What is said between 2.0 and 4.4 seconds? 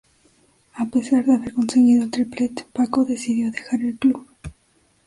el triplete, Pako decidió dejar el club.